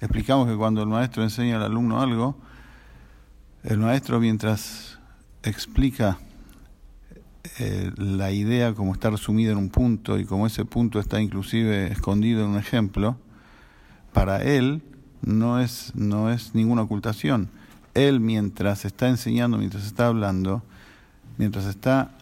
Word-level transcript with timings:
Explicamos 0.00 0.48
que 0.48 0.56
cuando 0.56 0.82
el 0.82 0.88
maestro 0.88 1.22
enseña 1.22 1.56
al 1.56 1.64
alumno 1.64 2.00
algo, 2.00 2.36
el 3.64 3.78
maestro 3.78 4.18
mientras 4.18 4.98
explica 5.42 6.18
eh, 7.58 7.90
la 7.96 8.30
idea 8.30 8.72
como 8.72 8.94
está 8.94 9.10
resumida 9.10 9.52
en 9.52 9.58
un 9.58 9.68
punto 9.68 10.18
y 10.18 10.24
como 10.24 10.46
ese 10.46 10.64
punto 10.64 11.00
está 11.00 11.20
inclusive 11.20 11.92
escondido 11.92 12.42
en 12.44 12.50
un 12.52 12.58
ejemplo, 12.58 13.18
para 14.14 14.42
él 14.42 14.82
no 15.20 15.60
es, 15.60 15.92
no 15.94 16.30
es 16.30 16.54
ninguna 16.54 16.82
ocultación. 16.82 17.50
Él 17.92 18.20
mientras 18.20 18.86
está 18.86 19.08
enseñando, 19.08 19.58
mientras 19.58 19.84
está 19.84 20.06
hablando, 20.06 20.62
mientras 21.36 21.66
está 21.66 22.12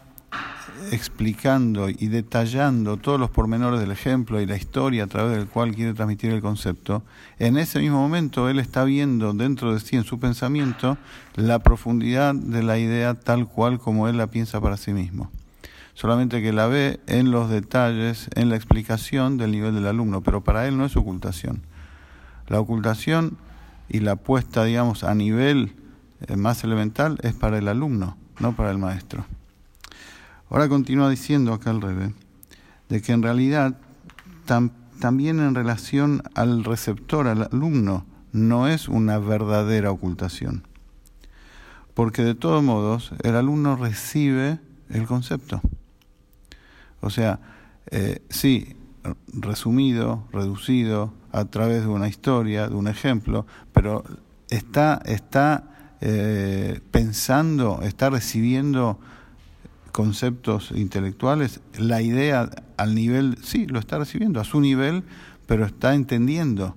explicando 0.91 1.89
y 1.89 2.07
detallando 2.07 2.97
todos 2.97 3.19
los 3.19 3.29
pormenores 3.29 3.79
del 3.79 3.91
ejemplo 3.91 4.41
y 4.41 4.45
la 4.45 4.55
historia 4.55 5.03
a 5.03 5.07
través 5.07 5.37
del 5.37 5.47
cual 5.47 5.75
quiere 5.75 5.93
transmitir 5.93 6.31
el 6.31 6.41
concepto, 6.41 7.03
en 7.37 7.57
ese 7.57 7.79
mismo 7.79 7.99
momento 7.99 8.49
él 8.49 8.59
está 8.59 8.83
viendo 8.83 9.33
dentro 9.33 9.73
de 9.73 9.79
sí, 9.79 9.95
en 9.95 10.03
su 10.03 10.19
pensamiento, 10.19 10.97
la 11.35 11.59
profundidad 11.59 12.33
de 12.35 12.63
la 12.63 12.77
idea 12.77 13.13
tal 13.13 13.47
cual 13.47 13.79
como 13.79 14.07
él 14.07 14.17
la 14.17 14.27
piensa 14.27 14.59
para 14.61 14.77
sí 14.77 14.93
mismo. 14.93 15.29
Solamente 15.93 16.41
que 16.41 16.53
la 16.53 16.67
ve 16.67 16.99
en 17.07 17.31
los 17.31 17.49
detalles, 17.49 18.29
en 18.35 18.49
la 18.49 18.55
explicación 18.55 19.37
del 19.37 19.51
nivel 19.51 19.75
del 19.75 19.87
alumno, 19.87 20.21
pero 20.21 20.43
para 20.43 20.67
él 20.67 20.77
no 20.77 20.85
es 20.85 20.95
ocultación. 20.95 21.61
La 22.47 22.59
ocultación 22.59 23.37
y 23.89 23.99
la 23.99 24.15
puesta, 24.15 24.63
digamos, 24.63 25.03
a 25.03 25.13
nivel 25.13 25.75
eh, 26.21 26.35
más 26.35 26.63
elemental 26.63 27.17
es 27.21 27.33
para 27.33 27.57
el 27.57 27.67
alumno, 27.67 28.17
no 28.39 28.55
para 28.55 28.71
el 28.71 28.77
maestro. 28.77 29.25
Ahora 30.49 30.67
continúa 30.67 31.09
diciendo 31.09 31.53
acá 31.53 31.71
el 31.71 31.81
Rebe, 31.81 32.13
de 32.89 33.01
que 33.01 33.11
en 33.11 33.21
realidad 33.21 33.77
también 34.99 35.39
en 35.39 35.53
relación 35.53 36.23
al 36.33 36.63
receptor, 36.63 37.27
al 37.27 37.49
alumno, 37.51 38.05
no 38.31 38.67
es 38.67 38.87
una 38.87 39.19
verdadera 39.19 39.91
ocultación. 39.91 40.63
Porque 41.93 42.23
de 42.23 42.33
todos 42.33 42.63
modos 42.63 43.11
el 43.23 43.35
alumno 43.35 43.75
recibe 43.75 44.59
el 44.89 45.05
concepto. 45.05 45.61
O 47.01 47.09
sea, 47.09 47.39
eh, 47.91 48.21
sí, 48.29 48.75
resumido, 49.33 50.23
reducido, 50.31 51.13
a 51.31 51.45
través 51.45 51.81
de 51.81 51.87
una 51.87 52.07
historia, 52.07 52.67
de 52.67 52.75
un 52.75 52.87
ejemplo, 52.87 53.45
pero 53.71 54.03
está, 54.49 55.01
está 55.05 55.95
eh, 56.01 56.79
pensando, 56.91 57.81
está 57.83 58.09
recibiendo 58.09 58.99
conceptos 59.91 60.71
intelectuales, 60.71 61.61
la 61.77 62.01
idea 62.01 62.49
al 62.77 62.95
nivel, 62.95 63.37
sí, 63.43 63.65
lo 63.65 63.79
está 63.79 63.97
recibiendo 63.97 64.39
a 64.39 64.43
su 64.43 64.61
nivel, 64.61 65.03
pero 65.47 65.65
está 65.65 65.93
entendiendo. 65.93 66.75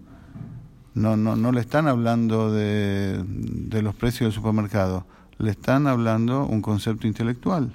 No, 0.94 1.16
no, 1.16 1.36
no 1.36 1.52
le 1.52 1.60
están 1.60 1.88
hablando 1.88 2.52
de, 2.52 3.22
de 3.26 3.82
los 3.82 3.94
precios 3.94 4.28
del 4.28 4.32
supermercado, 4.32 5.06
le 5.38 5.50
están 5.50 5.86
hablando 5.86 6.46
un 6.46 6.60
concepto 6.60 7.06
intelectual. 7.06 7.72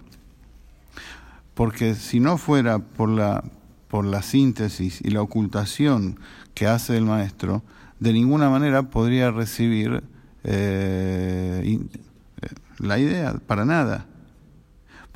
Porque 1.53 1.95
si 1.95 2.19
no 2.19 2.37
fuera 2.37 2.79
por 2.79 3.09
la, 3.09 3.43
por 3.87 4.05
la 4.05 4.21
síntesis 4.21 5.01
y 5.01 5.09
la 5.09 5.21
ocultación 5.21 6.19
que 6.53 6.67
hace 6.67 6.97
el 6.97 7.05
maestro, 7.05 7.63
de 7.99 8.13
ninguna 8.13 8.49
manera 8.49 8.83
podría 8.83 9.31
recibir 9.31 10.03
eh, 10.43 11.63
eh, 11.63 12.47
la 12.77 12.99
idea, 12.99 13.33
para 13.47 13.65
nada 13.65 14.05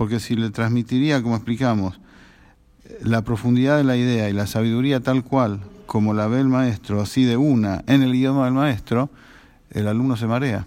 porque 0.02 0.20
si 0.20 0.36
le 0.36 0.50
transmitiría, 0.50 1.22
como 1.22 1.36
explicamos, 1.36 2.00
la 3.04 3.22
profundidad 3.22 3.78
de 3.78 3.84
la 3.84 3.96
idea 3.96 4.30
y 4.30 4.34
la 4.34 4.48
sabiduría 4.48 5.00
tal 5.00 5.24
cual 5.24 5.60
como 5.86 6.16
la 6.16 6.26
ve 6.26 6.40
el 6.40 6.48
maestro, 6.48 7.02
así 7.02 7.24
de 7.24 7.38
una, 7.38 7.84
en 7.86 8.02
el 8.02 8.16
idioma 8.16 8.46
del 8.46 8.56
maestro, 8.56 9.12
el 9.70 9.88
alumno 9.88 10.18
se 10.18 10.26
marea. 10.26 10.66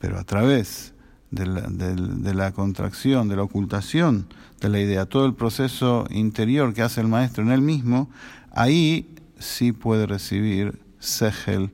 Pero 0.00 0.18
a 0.18 0.24
través 0.24 0.94
de 1.30 1.46
la, 1.46 1.60
de 1.60 2.34
la, 2.34 2.50
contracción, 2.50 3.28
de 3.28 3.36
la 3.36 3.44
ocultación 3.44 4.26
de 4.60 4.68
la 4.68 4.80
idea, 4.80 5.06
todo 5.06 5.24
el 5.24 5.34
proceso 5.34 6.08
interior 6.10 6.74
que 6.74 6.82
hace 6.82 7.02
el 7.02 7.06
maestro 7.06 7.44
en 7.44 7.52
él 7.52 7.60
mismo, 7.60 8.10
ahí 8.50 9.14
sí 9.38 9.70
puede 9.70 10.08
recibir 10.08 10.76
segel, 10.98 11.70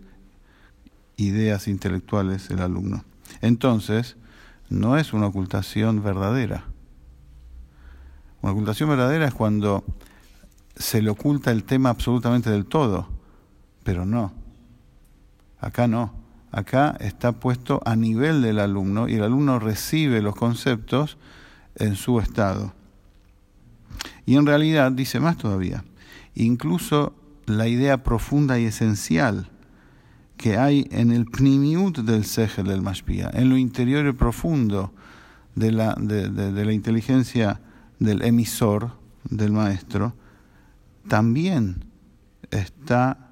ideas 1.17 1.69
intelectuales 1.69 2.51
el 2.51 2.61
alumno. 2.61 3.03
Entonces, 3.41 4.17
no 4.71 4.97
es 4.97 5.13
una 5.13 5.27
ocultación 5.27 6.03
verdadera. 6.03 6.65
Una 8.41 8.53
ocultación 8.53 8.89
verdadera 8.89 9.27
es 9.27 9.35
cuando 9.35 9.85
se 10.77 11.03
le 11.03 11.11
oculta 11.11 11.51
el 11.51 11.65
tema 11.65 11.91
absolutamente 11.91 12.51
del 12.51 12.65
todo, 12.65 13.09
pero 13.85 14.07
no. 14.07 14.33
Acá 15.61 15.87
no. 15.87 16.15
Acá 16.53 16.97
está 17.01 17.33
puesto 17.33 17.83
a 17.85 17.97
nivel 17.97 18.43
del 18.43 18.59
alumno 18.59 19.09
y 19.09 19.15
el 19.15 19.25
alumno 19.25 19.59
recibe 19.59 20.23
los 20.23 20.35
conceptos 20.35 21.19
en 21.75 21.97
su 21.97 22.19
estado. 22.19 22.73
Y 24.25 24.37
en 24.37 24.47
realidad 24.47 24.93
dice 24.93 25.21
más 25.21 25.37
todavía, 25.37 25.85
incluso 26.35 27.13
la 27.47 27.69
idea 27.69 28.03
profunda 28.03 28.59
y 28.59 28.65
esencial 28.65 29.51
que 30.41 30.57
hay 30.57 30.89
en 30.91 31.11
el 31.11 31.27
pnimiut 31.27 31.99
del 31.99 32.25
Segel 32.25 32.69
del 32.69 32.81
Mashpia, 32.81 33.31
en 33.35 33.51
lo 33.51 33.59
interior 33.59 34.07
y 34.07 34.13
profundo 34.13 34.91
de 35.55 35.71
la, 35.71 35.95
de, 36.01 36.65
la 36.65 36.73
inteligencia 36.73 37.61
del 37.99 38.23
emisor, 38.23 38.93
del 39.29 39.53
maestro, 39.53 40.15
también 41.09 41.85
está 42.51 43.29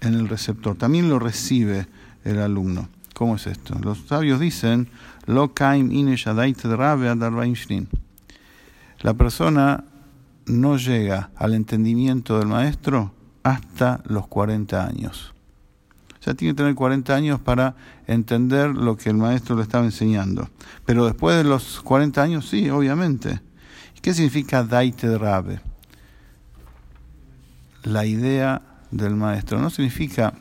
en 0.00 0.14
el 0.14 0.28
receptor, 0.28 0.76
también 0.76 1.08
lo 1.08 1.20
recibe 1.20 1.86
el 2.24 2.40
alumno. 2.40 2.88
¿Cómo 3.14 3.36
es 3.36 3.46
esto? 3.46 3.78
Los 3.78 4.08
sabios 4.08 4.40
dicen, 4.40 4.88
Lo 5.26 5.52
La 9.02 9.14
persona 9.14 9.84
no 10.46 10.76
llega 10.78 11.30
al 11.36 11.54
entendimiento 11.54 12.40
del 12.40 12.48
maestro 12.48 13.14
hasta 13.44 14.02
los 14.08 14.26
40 14.26 14.84
años. 14.84 15.32
O 16.22 16.24
sea, 16.24 16.34
tiene 16.34 16.54
que 16.54 16.58
tener 16.58 16.76
40 16.76 17.16
años 17.16 17.40
para 17.40 17.74
entender 18.06 18.70
lo 18.70 18.96
que 18.96 19.10
el 19.10 19.16
maestro 19.16 19.56
le 19.56 19.62
estaba 19.62 19.84
enseñando. 19.84 20.48
Pero 20.86 21.04
después 21.04 21.36
de 21.36 21.42
los 21.42 21.80
40 21.80 22.22
años, 22.22 22.48
sí, 22.48 22.70
obviamente. 22.70 23.40
¿Qué 24.00 24.14
significa 24.14 24.62
Daite 24.62 25.18
Rabe? 25.18 25.58
La 27.82 28.06
idea 28.06 28.62
del 28.92 29.16
maestro. 29.16 29.58
No 29.58 29.68
significa 29.68 30.34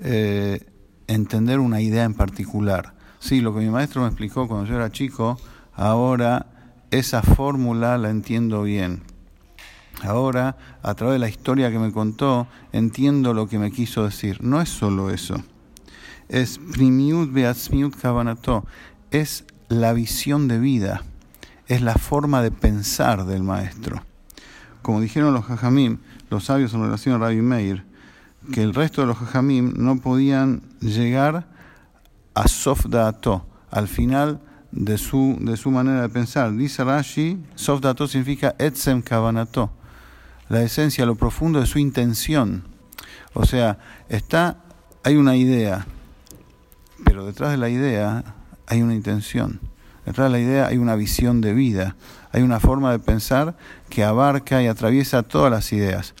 eh, 0.00 0.66
entender 1.06 1.58
una 1.58 1.80
idea 1.80 2.04
en 2.04 2.12
particular. 2.12 2.92
Sí, 3.18 3.40
lo 3.40 3.54
que 3.54 3.60
mi 3.60 3.70
maestro 3.70 4.02
me 4.02 4.08
explicó 4.08 4.46
cuando 4.46 4.66
yo 4.66 4.76
era 4.76 4.92
chico, 4.92 5.40
ahora 5.72 6.44
esa 6.90 7.22
fórmula 7.22 7.96
la 7.96 8.10
entiendo 8.10 8.64
bien 8.64 9.15
Ahora, 10.02 10.56
a 10.82 10.94
través 10.94 11.14
de 11.14 11.18
la 11.20 11.28
historia 11.28 11.70
que 11.70 11.78
me 11.78 11.92
contó, 11.92 12.46
entiendo 12.72 13.32
lo 13.32 13.48
que 13.48 13.58
me 13.58 13.72
quiso 13.72 14.04
decir. 14.04 14.42
No 14.42 14.60
es 14.60 14.68
solo 14.68 15.10
eso. 15.10 15.36
Es 16.28 16.58
primiut 16.58 17.32
beatzmiut 17.32 17.96
kavanato. 17.96 18.66
Es 19.10 19.44
la 19.68 19.92
visión 19.92 20.48
de 20.48 20.58
vida. 20.58 21.02
Es 21.66 21.80
la 21.80 21.94
forma 21.94 22.42
de 22.42 22.50
pensar 22.50 23.24
del 23.24 23.42
maestro. 23.42 24.02
Como 24.82 25.00
dijeron 25.00 25.34
los 25.34 25.44
jajamim, 25.44 25.98
los 26.30 26.44
sabios 26.44 26.74
en 26.74 26.82
relación 26.82 27.14
a 27.16 27.18
Rabbi 27.18 27.42
Meir, 27.42 27.84
que 28.52 28.62
el 28.62 28.74
resto 28.74 29.00
de 29.00 29.08
los 29.08 29.16
jajamim 29.16 29.72
no 29.76 29.98
podían 29.98 30.62
llegar 30.80 31.48
a 32.34 32.46
sofdato, 32.46 33.46
al 33.70 33.88
final 33.88 34.40
de 34.70 34.98
su, 34.98 35.36
de 35.40 35.56
su 35.56 35.72
manera 35.72 36.02
de 36.02 36.08
pensar. 36.08 36.54
Dice 36.54 36.84
Rashi, 36.84 37.42
sofdato 37.56 38.06
significa 38.06 38.54
etzem 38.58 39.02
kavanato 39.02 39.72
la 40.48 40.62
esencia, 40.62 41.06
lo 41.06 41.16
profundo 41.16 41.60
de 41.60 41.66
su 41.66 41.78
intención. 41.78 42.64
O 43.34 43.44
sea, 43.44 43.78
está, 44.08 44.58
hay 45.02 45.16
una 45.16 45.36
idea, 45.36 45.86
pero 47.04 47.26
detrás 47.26 47.50
de 47.50 47.56
la 47.56 47.68
idea 47.68 48.34
hay 48.66 48.82
una 48.82 48.94
intención. 48.94 49.60
Detrás 50.04 50.30
de 50.30 50.38
la 50.38 50.38
idea 50.38 50.66
hay 50.68 50.78
una 50.78 50.94
visión 50.94 51.40
de 51.40 51.52
vida, 51.52 51.96
hay 52.32 52.42
una 52.42 52.60
forma 52.60 52.92
de 52.92 52.98
pensar 52.98 53.56
que 53.88 54.04
abarca 54.04 54.62
y 54.62 54.68
atraviesa 54.68 55.22
todas 55.22 55.50
las 55.50 55.72
ideas. 55.72 56.14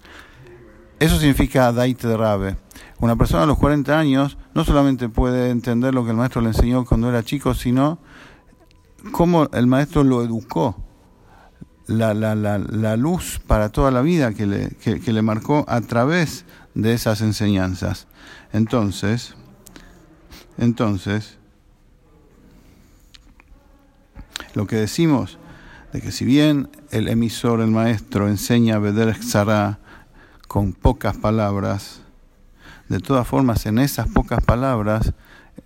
Eso 0.98 1.18
significa 1.18 1.72
Daite 1.72 2.08
de 2.08 2.16
Rabe. 2.16 2.56
Una 2.98 3.16
persona 3.16 3.42
a 3.42 3.46
los 3.46 3.58
40 3.58 3.98
años 3.98 4.38
no 4.54 4.64
solamente 4.64 5.08
puede 5.08 5.50
entender 5.50 5.94
lo 5.94 6.04
que 6.04 6.10
el 6.10 6.16
maestro 6.16 6.40
le 6.40 6.48
enseñó 6.48 6.84
cuando 6.84 7.10
era 7.10 7.22
chico, 7.22 7.54
sino 7.54 7.98
cómo 9.12 9.48
el 9.52 9.66
maestro 9.66 10.02
lo 10.02 10.22
educó 10.22 10.85
la, 11.86 12.14
la, 12.14 12.34
la, 12.34 12.58
la, 12.58 12.96
luz 12.96 13.40
para 13.46 13.68
toda 13.68 13.90
la 13.90 14.02
vida 14.02 14.34
que 14.34 14.46
le, 14.46 14.70
que, 14.80 15.12
le 15.12 15.22
marcó 15.22 15.64
a 15.68 15.80
través 15.80 16.44
de 16.74 16.92
esas 16.92 17.20
enseñanzas. 17.20 18.06
Entonces, 18.52 19.34
entonces, 20.58 21.38
lo 24.54 24.66
que 24.66 24.76
decimos 24.76 25.38
de 25.92 26.00
que 26.00 26.12
si 26.12 26.24
bien 26.24 26.68
el 26.90 27.08
emisor, 27.08 27.60
el 27.60 27.70
maestro, 27.70 28.28
enseña 28.28 28.76
a 28.76 28.78
Beder 28.78 29.14
Xara 29.14 29.78
con 30.48 30.72
pocas 30.72 31.16
palabras, 31.16 32.00
de 32.88 33.00
todas 33.00 33.26
formas 33.26 33.66
en 33.66 33.78
esas 33.78 34.08
pocas 34.08 34.44
palabras 34.44 35.12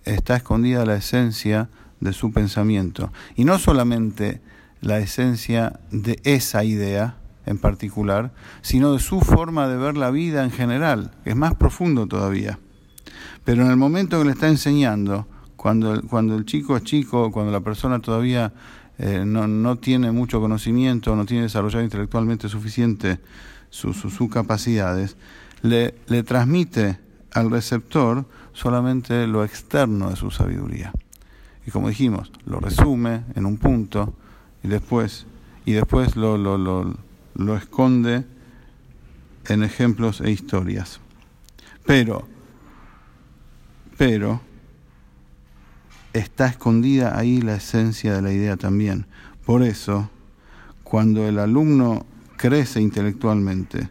está 0.05 0.35
escondida 0.35 0.85
la 0.85 0.95
esencia 0.95 1.69
de 1.99 2.13
su 2.13 2.31
pensamiento. 2.31 3.11
Y 3.35 3.45
no 3.45 3.59
solamente 3.59 4.41
la 4.81 4.99
esencia 4.99 5.79
de 5.91 6.19
esa 6.23 6.63
idea 6.63 7.15
en 7.45 7.57
particular, 7.57 8.31
sino 8.61 8.93
de 8.93 8.99
su 8.99 9.21
forma 9.21 9.67
de 9.67 9.77
ver 9.77 9.97
la 9.97 10.11
vida 10.11 10.43
en 10.43 10.51
general, 10.51 11.11
que 11.23 11.31
es 11.31 11.35
más 11.35 11.55
profundo 11.55 12.07
todavía. 12.07 12.59
Pero 13.43 13.63
en 13.63 13.71
el 13.71 13.77
momento 13.77 14.19
que 14.19 14.25
le 14.25 14.31
está 14.31 14.47
enseñando, 14.47 15.27
cuando, 15.55 16.01
cuando 16.03 16.35
el 16.35 16.45
chico 16.45 16.75
es 16.77 16.83
chico, 16.83 17.31
cuando 17.31 17.51
la 17.51 17.61
persona 17.61 17.99
todavía 17.99 18.53
eh, 18.97 19.23
no, 19.25 19.47
no, 19.47 19.77
tiene 19.77 20.11
mucho 20.11 20.39
conocimiento, 20.39 21.15
no 21.15 21.25
tiene 21.25 21.43
desarrollado 21.43 21.83
intelectualmente 21.83 22.49
suficiente 22.49 23.19
sus 23.69 23.97
su, 23.97 24.29
capacidades, 24.29 25.17
le, 25.61 25.95
le 26.07 26.23
transmite 26.23 26.99
al 27.31 27.49
receptor 27.49 28.25
solamente 28.53 29.25
lo 29.27 29.43
externo 29.43 30.09
de 30.09 30.15
su 30.15 30.29
sabiduría. 30.29 30.91
Y 31.65 31.71
como 31.71 31.89
dijimos, 31.89 32.31
lo 32.45 32.59
resume 32.59 33.23
en 33.35 33.45
un 33.45 33.57
punto 33.57 34.15
y 34.63 34.67
después, 34.67 35.25
y 35.65 35.73
después 35.73 36.15
lo, 36.15 36.37
lo, 36.37 36.57
lo, 36.57 36.95
lo 37.35 37.55
esconde 37.55 38.25
en 39.47 39.63
ejemplos 39.63 40.21
e 40.21 40.31
historias. 40.31 40.99
Pero, 41.85 42.27
pero, 43.97 44.41
está 46.13 46.47
escondida 46.47 47.17
ahí 47.17 47.41
la 47.41 47.55
esencia 47.55 48.13
de 48.13 48.21
la 48.21 48.31
idea 48.31 48.57
también. 48.57 49.05
Por 49.45 49.63
eso, 49.63 50.09
cuando 50.83 51.27
el 51.27 51.39
alumno 51.39 52.05
crece 52.37 52.81
intelectualmente 52.81 53.89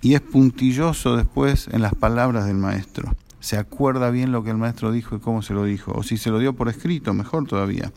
y 0.00 0.14
es 0.14 0.20
puntilloso 0.20 1.16
después 1.16 1.68
en 1.72 1.82
las 1.82 1.94
palabras 1.94 2.46
del 2.46 2.56
maestro, 2.56 3.14
se 3.40 3.56
acuerda 3.56 4.10
bien 4.10 4.32
lo 4.32 4.42
que 4.42 4.50
el 4.50 4.56
maestro 4.56 4.92
dijo 4.92 5.16
y 5.16 5.20
cómo 5.20 5.42
se 5.42 5.54
lo 5.54 5.64
dijo, 5.64 5.92
o 5.92 6.02
si 6.02 6.16
se 6.16 6.30
lo 6.30 6.38
dio 6.38 6.54
por 6.54 6.68
escrito, 6.68 7.14
mejor 7.14 7.46
todavía. 7.46 7.92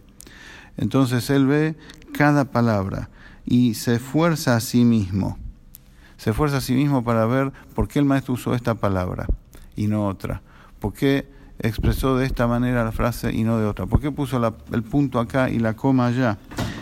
Entonces 0.77 1.29
él 1.29 1.47
ve 1.47 1.75
cada 2.13 2.45
palabra 2.45 3.09
y 3.45 3.73
se 3.75 3.95
esfuerza 3.95 4.55
a 4.55 4.59
sí 4.59 4.85
mismo, 4.85 5.37
se 6.17 6.31
esfuerza 6.31 6.57
a 6.57 6.61
sí 6.61 6.73
mismo 6.73 7.03
para 7.03 7.25
ver 7.25 7.51
por 7.75 7.87
qué 7.87 7.99
el 7.99 8.05
maestro 8.05 8.35
usó 8.35 8.53
esta 8.53 8.75
palabra 8.75 9.27
y 9.75 9.87
no 9.87 10.07
otra, 10.07 10.41
por 10.79 10.93
qué 10.93 11.27
expresó 11.59 12.17
de 12.17 12.25
esta 12.25 12.47
manera 12.47 12.83
la 12.83 12.91
frase 12.91 13.33
y 13.33 13.43
no 13.43 13.59
de 13.59 13.65
otra, 13.65 13.85
por 13.85 14.01
qué 14.01 14.11
puso 14.11 14.41
el 14.71 14.83
punto 14.83 15.19
acá 15.19 15.49
y 15.49 15.59
la 15.59 15.75
coma 15.75 16.07
allá. 16.07 16.37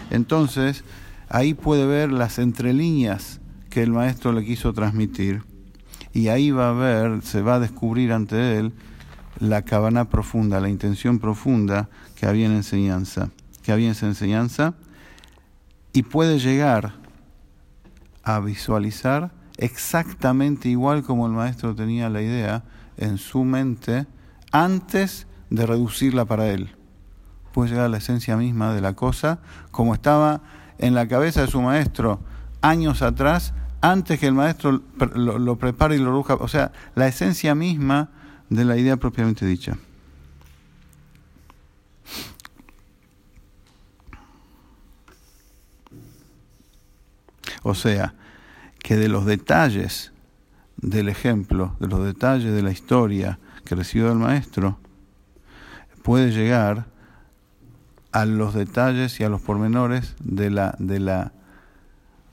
Entonces 0.09 0.83
ahí 1.29 1.53
puede 1.53 1.85
ver 1.85 2.11
las 2.11 2.39
entrelíneas 2.39 3.39
que 3.69 3.83
el 3.83 3.91
maestro 3.91 4.33
le 4.33 4.43
quiso 4.43 4.73
transmitir. 4.73 5.43
Y 6.11 6.29
ahí 6.29 6.51
va 6.51 6.69
a 6.69 6.73
ver, 6.73 7.21
se 7.21 7.41
va 7.41 7.55
a 7.55 7.59
descubrir 7.59 8.11
ante 8.11 8.57
él 8.57 8.73
la 9.39 9.61
cabana 9.61 10.09
profunda, 10.09 10.59
la 10.59 10.69
intención 10.69 11.19
profunda 11.19 11.87
que 12.15 12.25
había 12.25 12.47
en 12.47 12.53
enseñanza, 12.53 13.29
que 13.69 13.73
había 13.73 13.91
esa 13.91 14.07
enseñanza, 14.07 14.73
y 15.93 16.01
puede 16.01 16.39
llegar 16.39 16.93
a 18.23 18.39
visualizar 18.39 19.29
exactamente 19.57 20.69
igual 20.69 21.03
como 21.03 21.27
el 21.27 21.33
maestro 21.33 21.75
tenía 21.75 22.09
la 22.09 22.23
idea 22.23 22.63
en 22.97 23.19
su 23.19 23.43
mente 23.43 24.07
antes 24.51 25.27
de 25.51 25.67
reducirla 25.67 26.25
para 26.25 26.47
él. 26.47 26.75
Puede 27.53 27.69
llegar 27.69 27.85
a 27.85 27.89
la 27.89 27.97
esencia 27.97 28.37
misma 28.37 28.73
de 28.73 28.81
la 28.81 28.95
cosa 28.95 29.37
como 29.69 29.93
estaba 29.93 30.41
en 30.79 30.95
la 30.95 31.07
cabeza 31.07 31.41
de 31.41 31.47
su 31.47 31.61
maestro 31.61 32.21
años 32.61 33.03
atrás 33.03 33.53
antes 33.81 34.19
que 34.19 34.25
el 34.25 34.33
maestro 34.33 34.81
lo, 35.13 35.59
prepare 35.59 35.95
y 35.95 35.99
lo 35.99 36.11
ruja, 36.11 36.33
o 36.33 36.47
sea, 36.47 36.71
la 36.95 37.07
esencia 37.07 37.53
misma 37.53 38.09
de 38.49 38.65
la 38.65 38.77
idea 38.77 38.97
propiamente 38.97 39.45
dicha. 39.45 39.77
O 47.69 47.75
sea, 47.75 48.13
que 48.79 48.95
de 48.95 49.09
los 49.09 49.25
detalles 49.25 50.11
del 50.77 51.09
ejemplo, 51.09 51.75
de 51.79 51.87
los 51.87 52.03
detalles 52.03 52.53
de 52.53 52.61
la 52.61 52.71
historia 52.71 53.39
que 53.65 53.75
recibió 53.75 54.11
el 54.11 54.17
maestro, 54.17 54.79
puede 56.03 56.31
llegar 56.31 56.85
a 58.11 58.25
los 58.25 58.53
detalles 58.53 59.19
y 59.19 59.23
a 59.23 59.29
los 59.29 59.41
pormenores 59.41 60.15
de 60.23 60.49
la, 60.49 60.75
de 60.79 60.99
la 60.99 61.33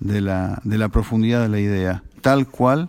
de 0.00 0.20
la, 0.20 0.88
profundidad 0.90 1.42
de 1.42 1.48
la 1.48 1.60
idea, 1.60 2.02
tal 2.20 2.46
cual 2.46 2.88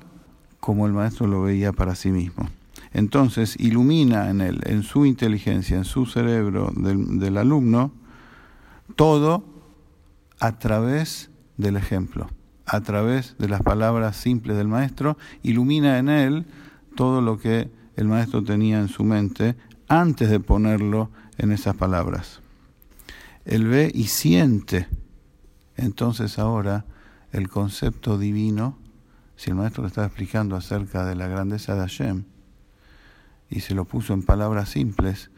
como 0.60 0.86
el 0.88 0.94
maestro 0.94 1.28
lo 1.28 1.42
veía 1.42 1.72
para 1.72 1.96
sí 1.96 2.12
mismo. 2.12 2.50
Entonces 2.94 3.56
ilumina 3.60 4.30
en 4.30 4.42
él, 4.42 4.62
en 4.66 4.84
su 4.84 5.06
inteligencia, 5.06 5.78
en 5.78 5.86
su 5.86 6.06
cerebro 6.06 6.72
del, 6.76 7.20
del 7.20 7.38
alumno, 7.38 7.92
todo 8.96 9.44
a 10.40 10.58
través 10.58 11.30
del 11.58 11.78
ejemplo, 11.78 12.30
a 12.68 12.82
través 12.82 13.36
de 13.40 13.48
las 13.48 13.62
palabras 13.62 14.18
simples 14.18 14.58
del 14.58 14.68
maestro, 14.68 15.18
ilumina 15.42 15.98
en 16.00 16.10
él 16.10 16.46
todo 16.96 17.22
lo 17.22 17.40
que 17.40 17.72
el 17.96 18.08
maestro 18.08 18.44
tenía 18.44 18.80
en 18.80 18.90
su 18.90 19.04
mente 19.06 19.56
antes 19.88 20.30
de 20.30 20.42
ponerlo 20.42 21.10
en 21.38 21.54
esas 21.54 21.76
palabras. 21.76 22.42
Él 23.46 23.66
ve 23.68 23.90
y 23.94 24.08
siente. 24.08 24.88
Entonces 25.78 26.38
ahora 26.40 26.86
el 27.32 27.48
concepto 27.48 28.18
divino, 28.18 28.78
si 29.38 29.52
el 29.52 29.56
maestro 29.56 29.84
le 29.84 29.88
estaba 29.88 30.08
explicando 30.08 30.58
acerca 30.58 31.06
de 31.06 31.16
la 31.16 31.28
grandeza 31.28 31.76
de 31.76 31.82
Hashem 31.82 32.24
y 33.50 33.62
se 33.62 33.76
lo 33.76 33.86
puso 33.86 34.14
en 34.14 34.24
palabras 34.24 34.70
simples, 34.70 35.32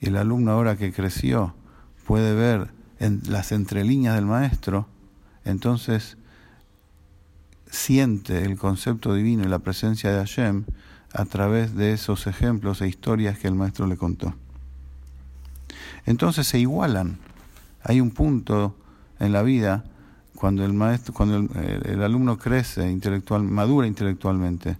y 0.00 0.08
el 0.08 0.16
alumno 0.16 0.52
ahora 0.52 0.76
que 0.76 0.92
creció 0.92 1.54
puede 2.06 2.34
ver 2.34 2.70
en 2.98 3.20
las 3.28 3.52
entrelíneas 3.52 4.14
del 4.14 4.24
maestro, 4.24 4.88
entonces 5.44 6.16
siente 7.70 8.44
el 8.44 8.56
concepto 8.56 9.14
divino 9.14 9.44
y 9.44 9.48
la 9.48 9.58
presencia 9.58 10.10
de 10.10 10.18
Hashem 10.18 10.64
a 11.12 11.24
través 11.24 11.74
de 11.74 11.92
esos 11.92 12.26
ejemplos 12.26 12.80
e 12.80 12.88
historias 12.88 13.38
que 13.38 13.48
el 13.48 13.54
maestro 13.54 13.86
le 13.86 13.96
contó. 13.96 14.34
Entonces 16.04 16.46
se 16.46 16.58
igualan. 16.58 17.18
Hay 17.82 18.00
un 18.00 18.10
punto 18.10 18.76
en 19.18 19.32
la 19.32 19.42
vida 19.42 19.84
cuando 20.34 20.64
el 20.64 20.72
maestro, 20.72 21.14
cuando 21.14 21.36
el, 21.58 22.02
alumno 22.02 22.38
crece 22.38 22.90
intelectual, 22.90 23.42
madura 23.42 23.86
intelectualmente 23.86 24.76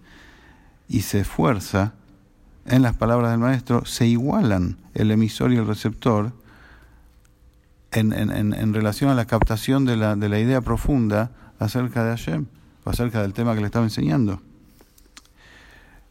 y 0.87 1.01
se 1.01 1.21
esfuerza 1.21 1.93
en 2.65 2.81
las 2.83 2.95
palabras 2.95 3.31
del 3.31 3.39
maestro, 3.39 3.85
se 3.85 4.05
igualan 4.05 4.77
el 4.93 5.11
emisor 5.11 5.51
y 5.51 5.57
el 5.57 5.65
receptor 5.65 6.33
en, 7.91 8.73
relación 8.73 9.09
a 9.09 9.15
la 9.15 9.25
captación 9.25 9.85
de 9.85 9.97
la, 9.97 10.15
de 10.15 10.29
la 10.29 10.39
idea 10.39 10.61
profunda 10.61 11.31
acerca 11.59 12.03
de 12.03 12.11
Hashem 12.11 12.45
acerca 12.89 13.21
del 13.21 13.33
tema 13.33 13.53
que 13.55 13.61
le 13.61 13.67
estaba 13.67 13.85
enseñando. 13.85 14.41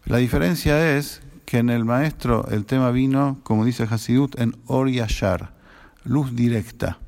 La 0.04 0.18
diferencia 0.18 0.96
es 0.96 1.22
que 1.44 1.58
en 1.58 1.70
el 1.70 1.84
maestro 1.84 2.46
el 2.48 2.64
tema 2.64 2.90
vino, 2.90 3.38
como 3.42 3.64
dice 3.64 3.86
Hasidut, 3.90 4.38
en 4.38 4.56
Or 4.66 4.88
Yashar, 4.88 5.52
luz 6.04 6.34
directa. 6.34 6.98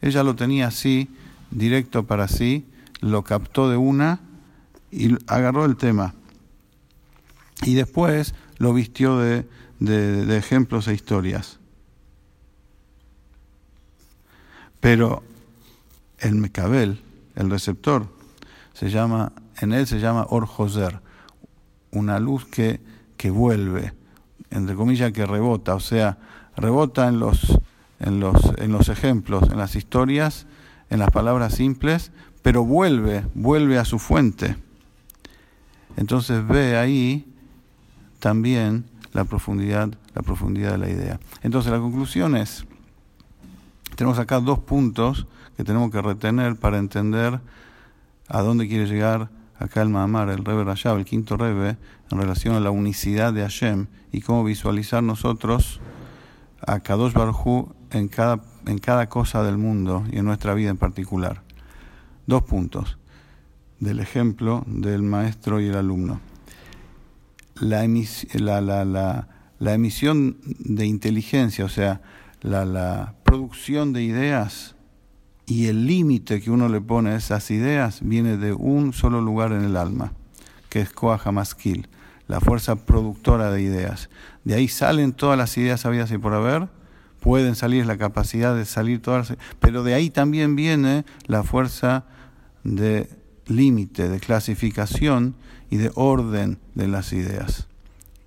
Ella 0.00 0.22
lo 0.22 0.36
tenía 0.36 0.68
así 0.68 1.08
directo 1.50 2.06
para 2.06 2.28
sí, 2.28 2.66
lo 3.00 3.24
captó 3.24 3.70
de 3.70 3.76
una 3.76 4.20
y 4.90 5.14
agarró 5.26 5.64
el 5.64 5.76
tema. 5.76 6.14
Y 7.62 7.74
después 7.74 8.34
lo 8.58 8.72
vistió 8.72 9.18
de, 9.18 9.46
de, 9.80 10.36
ejemplos 10.36 10.88
e 10.88 10.94
historias. 10.94 11.58
Pero 14.80 15.22
el 16.18 16.34
mecabel, 16.36 17.02
el 17.34 17.50
receptor, 17.50 18.08
se 18.76 18.90
llama, 18.90 19.32
en 19.62 19.72
él 19.72 19.86
se 19.86 20.00
llama 20.00 20.26
Orjoser, 20.28 21.00
una 21.92 22.20
luz 22.20 22.44
que, 22.44 22.78
que 23.16 23.30
vuelve, 23.30 23.94
entre 24.50 24.74
comillas 24.74 25.12
que 25.12 25.24
rebota, 25.24 25.74
o 25.74 25.80
sea, 25.80 26.18
rebota 26.58 27.08
en 27.08 27.18
los, 27.18 27.58
en 28.00 28.20
los, 28.20 28.36
en 28.58 28.72
los 28.72 28.90
ejemplos, 28.90 29.44
en 29.50 29.56
las 29.56 29.76
historias, 29.76 30.46
en 30.90 30.98
las 30.98 31.10
palabras 31.10 31.54
simples, 31.54 32.12
pero 32.42 32.66
vuelve, 32.66 33.24
vuelve 33.34 33.78
a 33.78 33.86
su 33.86 33.98
fuente. 33.98 34.58
Entonces 35.96 36.46
ve 36.46 36.76
ahí 36.76 37.32
también 38.18 38.84
la 39.14 39.24
profundidad, 39.24 39.88
la 40.14 40.20
profundidad 40.20 40.72
de 40.72 40.78
la 40.78 40.90
idea. 40.90 41.18
Entonces 41.42 41.72
la 41.72 41.78
conclusión 41.78 42.36
es, 42.36 42.66
tenemos 43.94 44.18
acá 44.18 44.38
dos 44.38 44.58
puntos 44.58 45.26
que 45.56 45.64
tenemos 45.64 45.90
que 45.90 46.02
retener 46.02 46.56
para 46.56 46.76
entender 46.76 47.40
a 48.28 48.42
dónde 48.42 48.68
quiere 48.68 48.86
llegar 48.86 49.30
acá 49.58 49.82
el 49.82 49.88
Mahamar, 49.88 50.28
el 50.28 50.44
Rebe 50.44 50.64
Rayab, 50.64 50.98
el 50.98 51.04
quinto 51.04 51.36
Rebe, 51.36 51.76
en 52.10 52.18
relación 52.18 52.54
a 52.54 52.60
la 52.60 52.70
unicidad 52.70 53.32
de 53.32 53.42
Hashem 53.42 53.86
y 54.12 54.20
cómo 54.20 54.44
visualizar 54.44 55.02
nosotros 55.02 55.80
a 56.66 56.80
Kadosh 56.80 57.12
Barhu 57.12 57.74
en 57.90 58.08
cada 58.08 58.40
en 58.66 58.78
cada 58.78 59.08
cosa 59.08 59.42
del 59.42 59.56
mundo 59.56 60.04
y 60.10 60.18
en 60.18 60.24
nuestra 60.24 60.54
vida 60.54 60.70
en 60.70 60.76
particular. 60.76 61.42
Dos 62.26 62.42
puntos. 62.42 62.98
del 63.78 64.00
ejemplo 64.00 64.64
del 64.66 65.02
maestro 65.02 65.60
y 65.60 65.66
el 65.66 65.76
alumno. 65.76 66.20
La, 67.60 67.84
emisión 69.74 70.38
de 70.60 70.86
inteligencia, 70.86 71.64
o 71.66 71.68
sea, 71.68 72.00
la, 72.40 73.14
producción 73.22 73.92
de 73.92 74.02
ideas 74.02 74.75
y 75.46 75.66
el 75.66 75.86
límite 75.86 76.40
que 76.40 76.50
uno 76.50 76.68
le 76.68 76.80
pone 76.80 77.10
a 77.10 77.16
esas 77.16 77.50
ideas 77.50 78.00
viene 78.02 78.36
de 78.36 78.52
un 78.52 78.92
solo 78.92 79.20
lugar 79.20 79.52
en 79.52 79.62
el 79.62 79.76
alma, 79.76 80.12
que 80.68 80.80
es 80.80 80.90
Koaha 80.90 81.30
Maskil, 81.30 81.88
la 82.26 82.40
fuerza 82.40 82.74
productora 82.74 83.52
de 83.52 83.62
ideas. 83.62 84.10
De 84.44 84.54
ahí 84.54 84.66
salen 84.66 85.12
todas 85.12 85.38
las 85.38 85.56
ideas 85.56 85.86
habidas 85.86 86.10
y 86.10 86.18
por 86.18 86.34
haber, 86.34 86.68
pueden 87.20 87.54
salir, 87.54 87.86
la 87.86 87.96
capacidad 87.96 88.56
de 88.56 88.64
salir 88.64 89.00
todas, 89.00 89.34
pero 89.60 89.84
de 89.84 89.94
ahí 89.94 90.10
también 90.10 90.56
viene 90.56 91.04
la 91.26 91.44
fuerza 91.44 92.04
de 92.64 93.08
límite, 93.46 94.08
de 94.08 94.18
clasificación 94.18 95.36
y 95.70 95.76
de 95.76 95.92
orden 95.94 96.58
de 96.74 96.88
las 96.88 97.12
ideas 97.12 97.68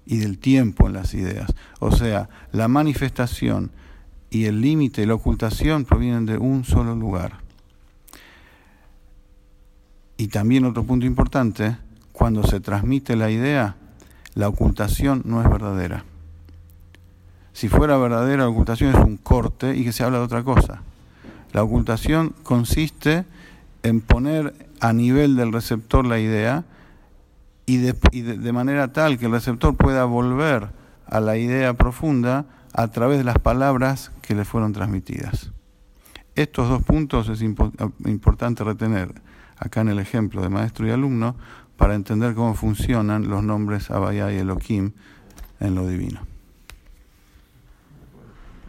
y 0.06 0.18
del 0.18 0.40
tiempo 0.40 0.88
en 0.88 0.94
las 0.94 1.14
ideas. 1.14 1.54
O 1.80 1.92
sea, 1.92 2.30
la 2.52 2.68
manifestación 2.68 3.72
y 4.30 4.46
el 4.46 4.62
límite 4.62 5.02
y 5.02 5.06
la 5.06 5.16
ocultación 5.16 5.86
provienen 5.86 6.26
de 6.26 6.38
un 6.38 6.64
solo 6.64 6.96
lugar. 6.96 7.38
Y 10.18 10.28
también 10.28 10.66
otro 10.66 10.84
punto 10.84 11.06
importante, 11.06 11.78
cuando 12.12 12.44
se 12.44 12.60
transmite 12.60 13.16
la 13.16 13.32
idea, 13.32 13.76
la 14.36 14.48
ocultación 14.48 15.22
no 15.26 15.42
es 15.42 15.50
verdadera. 15.50 16.04
Si 17.54 17.70
fuera 17.70 17.98
verdadera, 17.98 18.44
la 18.44 18.50
ocultación 18.50 18.96
es 18.96 19.04
un 19.04 19.18
corte 19.18 19.76
y 19.76 19.84
que 19.84 19.92
se 19.92 20.04
habla 20.04 20.20
de 20.20 20.26
otra 20.26 20.44
cosa. 20.44 20.82
La 21.52 21.64
ocultación 21.64 22.34
consiste 22.44 23.26
en 23.84 24.02
poner 24.02 24.54
a 24.80 24.94
nivel 24.94 25.36
del 25.36 25.52
receptor 25.52 26.06
la 26.06 26.20
idea 26.20 26.64
y, 27.66 27.78
de, 27.78 28.52
manera 28.52 28.94
tal 28.94 29.18
que 29.18 29.26
el 29.26 29.32
receptor 29.32 29.76
pueda 29.76 30.06
volver 30.06 30.70
a 31.08 31.20
la 31.20 31.38
idea 31.38 31.74
profunda 31.74 32.46
a 32.74 32.88
través 32.90 33.18
de 33.18 33.24
las 33.24 33.40
palabras 33.40 34.12
que 34.22 34.36
le 34.36 34.46
fueron 34.46 34.74
transmitidas. 34.74 35.52
Estos 36.36 36.70
dos 36.70 36.84
puntos 36.84 37.28
es 37.30 37.42
importante 37.42 38.64
retener 38.64 39.14
acá 39.58 39.82
en 39.82 39.90
el 39.90 40.00
ejemplo 40.00 40.42
de 40.42 40.50
maestro 40.50 40.88
y 40.88 40.92
alumno 40.92 41.36
para 41.76 41.96
entender 41.96 42.36
cómo 42.36 42.54
funcionan 42.54 43.28
los 43.28 43.44
nombres 43.44 43.92
Abaya 43.92 44.32
y 44.32 44.38
Elohim 44.38 44.92
en 45.60 45.76
lo 45.76 45.88
divino. 45.88 46.22